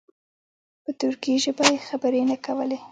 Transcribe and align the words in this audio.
په 0.83 0.91
ترکي 0.99 1.33
ژبه 1.43 1.65
یې 1.71 1.79
خبرې 1.87 2.21
نه 2.29 2.37
کولې. 2.45 2.77